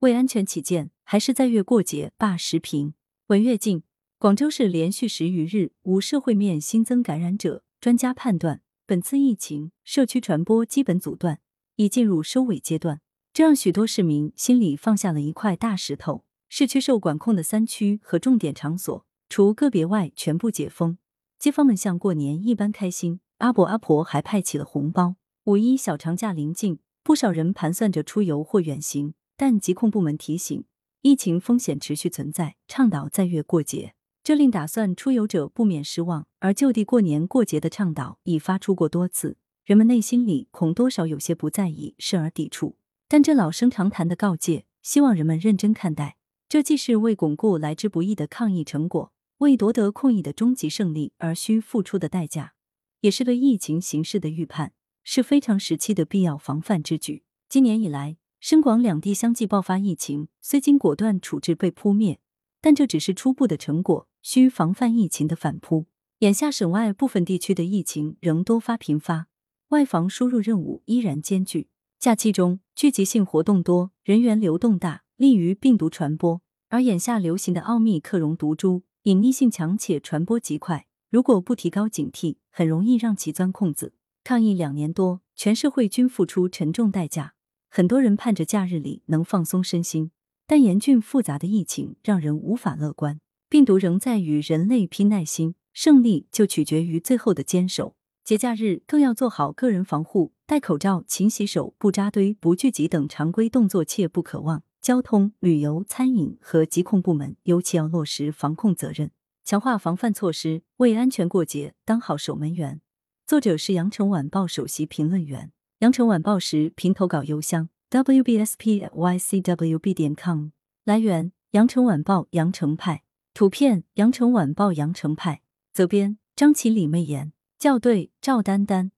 [0.00, 2.92] 为安全起见，还是在月过节罢时评。
[3.28, 3.82] 文跃进，
[4.18, 11.40] 广州市连续十余日无社会面新增感染者，专家判断本次疫情社区传播基本阻断，
[11.76, 13.00] 已进入收尾阶段，
[13.32, 16.24] 这让许多市民心里放下了一块大石头。
[16.48, 20.98] 市区受管控的三区和重点场所，除个别外全部解封，
[21.38, 25.16] 街坊们像过年一般开心，阿伯阿婆还派起了红包。
[25.44, 30.64] 五一小长假临近，不少人盘算着出游或远行，但疾控部门提醒。
[31.02, 33.94] 疫情风险持续存在，倡导在月过节，
[34.24, 36.26] 这令打算出游者不免失望。
[36.40, 42.76] 而就地过年过节的倡导已发出过多次，人们内心里恐多少有些不在意，甚而抵触。
[43.06, 46.16] 但这老生常谈的告诫，希望人们认真看待。
[46.48, 52.54] 这既是为巩固来之不易的抗疫成果，为夺得控疫的终极胜利而需付出的代价，
[53.02, 54.72] 也是对疫情形势的预判，
[55.04, 57.22] 是非常时期的必要防范之举。
[57.48, 58.16] 今年以来。
[58.48, 62.20] 深广两地相继爆发疫情，虽经果断处置被扑灭，
[62.60, 65.86] 但这只是初步的成果，需防范疫情的反扑。
[66.20, 69.26] 眼下省外部分地区的疫情仍多发频发，
[69.70, 71.66] 外防输入任务依然艰巨。
[71.98, 76.40] 假期中聚集性活动多，人员流动大，利于病毒传播。
[76.68, 83.94] 而眼下流行的奥密克戎毒株隐匿性强且传播极快，如果不提高警惕，很容易让其钻空子。
[84.22, 87.32] 抗疫两年多，全社会均付出沉重代价。
[87.68, 90.10] 很多人盼着假日里能放松身心，
[90.46, 93.20] 但严峻复杂的疫情让人无法乐观。
[93.48, 97.94] 病毒仍在与人类拼耐心，胜利就取决于最后的坚守。
[98.24, 104.64] 节假日更要做好个人防护，戴口罩、勤洗手、不扎堆、不聚集等常规动作切不可忘。
[104.80, 109.10] 交通、旅游、餐饮和疾控部门尤其要落实防控责任，
[109.44, 112.80] 强化防范措施，为安全过节当好守门员。
[113.26, 115.52] 作者是羊城晚报首席评论员。
[115.80, 120.48] 羊城晚报时评投稿邮箱：wbspycwb 点 com。
[120.84, 123.02] 来源：羊城晚报羊城派。
[123.34, 125.42] 图片：羊城晚报羊城派。
[125.74, 127.34] 责编：张起李媚妍。
[127.58, 128.92] 校对：赵丹丹。